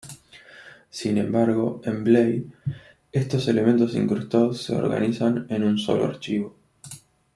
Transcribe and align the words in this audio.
Sin 0.89 1.19
embargo, 1.19 1.79
en 1.85 2.03
Blade 2.03 2.45
estos 3.11 3.47
elementos 3.47 3.93
incrustados 3.93 4.63
se 4.63 4.73
organizan 4.75 5.45
en 5.51 5.63
un 5.63 5.77
sólo 5.77 6.05
archivo. 6.05 6.57